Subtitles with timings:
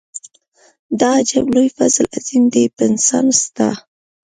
[0.99, 3.69] دا عجب لوی فضل عظيم دی په انسان ستا.